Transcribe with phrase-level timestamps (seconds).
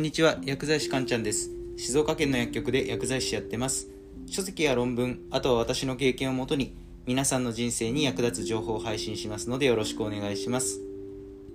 [0.00, 1.50] こんにちは薬剤師かんちゃんです。
[1.76, 3.86] 静岡県の薬局で薬剤師やってます。
[4.26, 10.80] 書籍や論文あとは私の経験をもとに皆さんの人生に役立つ情報を配信しますのでよろしくお願いします。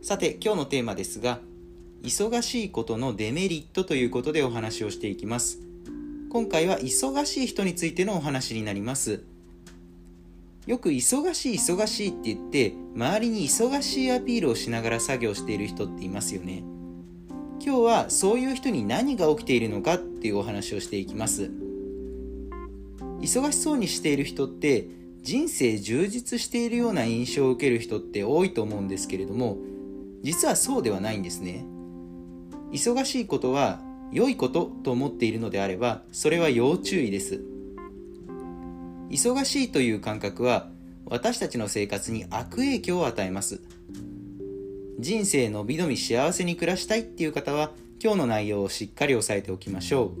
[0.00, 1.40] さて今日のテーマですが
[2.02, 5.58] 忙しいことのデメリットということでお話をしていきます。
[6.30, 9.22] 今回は忙しい人についてのお話になります。
[10.66, 16.79] よく忙しい忙しいって言って周りに忙しいアピールをしながら作業している人っていますよね。
[17.62, 21.50] 今日はそういう人に何が起きているのかっていうお話をしていきます。
[23.20, 24.88] 忙しそうにしている人って
[25.20, 29.58] 人生充実しているような印象を受ける人って多いと思うんですけれども
[30.22, 31.66] 実はそうではないんですね。
[32.72, 33.80] 忙しいことは
[34.10, 37.44] 良いことと思っているのであればそれは要注意です。
[39.10, 40.70] 忙しいという感覚は
[41.04, 43.60] 私たちの生活に悪影響を与えます。
[45.00, 50.16] 人生のびのび幸せに暮らしたいっていう方は今日の内容をしっかり押さえておきましょう。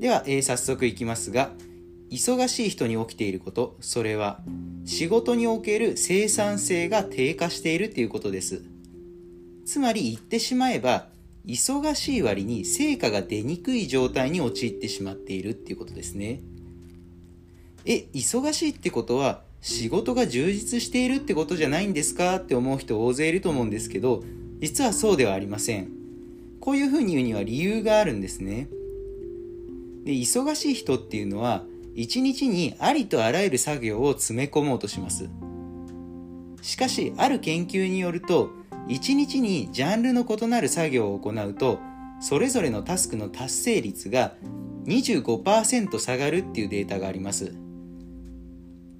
[0.00, 1.50] では、えー、早速いきますが
[2.10, 4.40] 忙しい人に起きていることそれは
[4.86, 8.62] 仕事における生産性が低下しているということです。
[9.66, 11.08] つまり言ってしまえば
[11.44, 16.40] 忙しい割に成果が出にくい状態に陥ってしまっているっていうことですね。
[17.84, 24.22] え忙しいってことは仕事が充実しているってことじゃないんですかって思う人大勢いると思うんですけど
[24.60, 25.90] 実はそうではありません。
[26.60, 28.68] こういうふうに言うには理由があるんですね。
[30.04, 31.64] で忙しい人っていうのは
[31.96, 35.28] 一日にありとあらゆる作業を詰め込もうとします。
[36.62, 38.50] しかしある研究によると
[38.86, 41.80] 一日にジャンルの異なる作業を行うと
[42.20, 44.34] それぞれのタスクの達成率が
[44.84, 47.65] 25%下がるっていうデータがあります。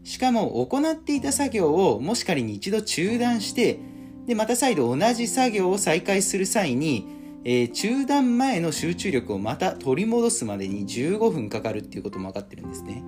[0.06, 3.80] しかも行っていた作業をもし仮に一度中断して
[4.26, 7.08] でまた再度同じ作業を再開する際に、
[7.42, 13.02] えー、中断前の集中力をまた取り戻すまでに15分かかるっていうことも分かってるんですね。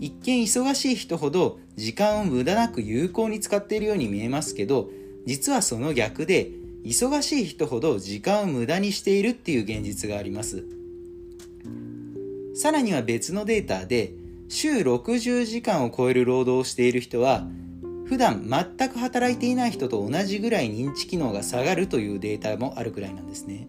[0.00, 4.90] 一見忙しい人ほど時間を無駄なく有効に使っているように見えますけど
[5.26, 6.50] 実はその逆で
[6.84, 10.64] 忙しい人ほど時間を無駄にしているっていう現実があります。
[12.56, 14.17] さらには別のデータで
[14.48, 17.46] 週60時間を超える労働をしている人は
[18.06, 23.68] 普段全く働いていない人と同じぐらい認知機能が下がるというデータもあるくらいなんですね。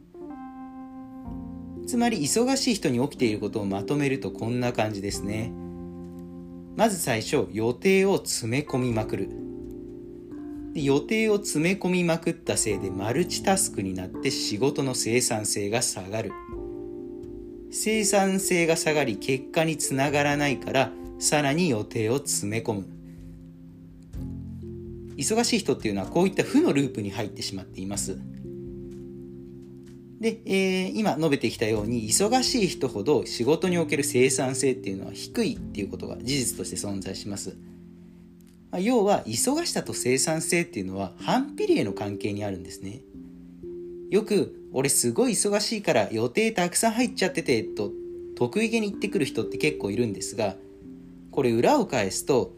[1.86, 5.52] つまり忙しい人に起きていることをまとめるとこんな感じですね。
[6.78, 9.30] まず最初予定を詰め込みまくる。
[10.76, 16.32] 予定を詰め込みまくったせいでマルチタスクになって仕事の生産性が下がる。
[17.72, 22.88] 生産性が下がり結果につながらないからさらに予定を詰め込む。
[25.18, 28.18] 忙しい人っていうのはこういった負のループに入ってしまっています。
[30.20, 37.56] で、えー、今述べてきたように忙しい人ほど仕事における生産性っていうのは低いっていうことが事実として存在します、
[38.70, 43.02] まあ、要は忙しさと生産性っていうのは反比例の関係にあるんですね。
[44.10, 47.92] よく俺すごい忙しいから予定たくさん入っちゃっててと
[48.36, 50.56] 得意げに言ってくる人って結構いるんですが
[51.32, 52.54] これ裏を返すと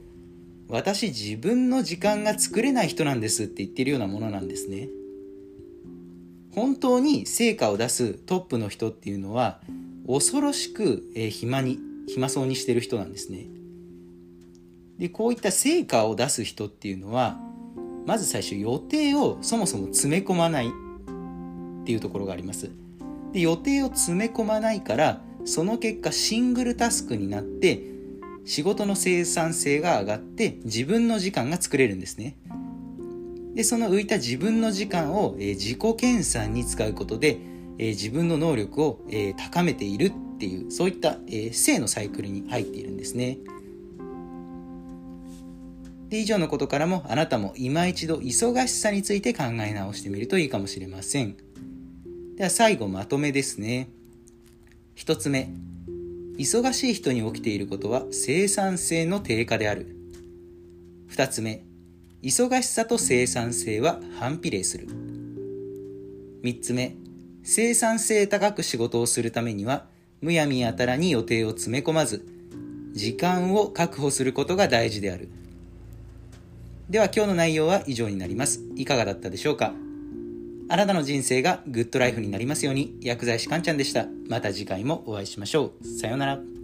[0.70, 4.88] 私自分の時間が作れない人なんですって言ってるようなものなんですね。
[6.54, 9.60] 本当に成果を出すトップの人っていうのは
[10.08, 13.48] 恐ろしく、え、暇に暇そうにしてる人なんですね。
[14.98, 17.40] でこういった成果を出す人っていうのは
[18.06, 20.72] まず最初予定をそもそも詰め込まない。
[21.92, 22.72] ていうところがあります。
[23.34, 27.82] で予定を詰め込まないからその結果シングルタスクになって
[28.46, 32.38] 仕事の生産性が上がって自分の時間が作れるんですね。
[33.54, 37.38] でその浮いた自分の時間を、えー、自己研鑽に使うことで、
[37.78, 43.38] えー、自分の能力を、えー、高めているっていうそういった、え正のサイクルに入っているんですね。
[46.08, 51.36] で以上のことからもあなたも今一度忙しさについて考え直してみるといいかもしれません。
[52.38, 53.90] では最後まとめですね。
[54.96, 55.50] 一つ目、
[56.38, 59.96] 忙しい人に起きていることは生産性の低下である。
[61.08, 61.64] 二つ目、
[62.24, 64.88] 忙しさと生産性は反比例する。
[66.42, 66.96] 三つ目、
[67.44, 69.86] 生産性高く仕事をするためには、
[70.22, 72.26] むやみやたらに予定を詰め込まず、
[72.94, 75.30] 時間を確保することが大事である。
[76.90, 78.62] では今日の内容は以上になります。
[78.76, 79.74] いかがだったでしょうか？
[80.72, 84.06] あなたの人生がグッドライフになりますように、薬剤師かんちゃんでした。
[84.30, 85.86] また次回もお会いしましょう。
[85.86, 86.61] さようなら。